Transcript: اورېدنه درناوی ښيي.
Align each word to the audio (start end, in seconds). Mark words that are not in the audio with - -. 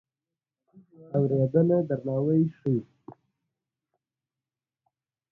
اورېدنه 1.17 1.77
درناوی 1.89 2.43
ښيي. 2.57 2.79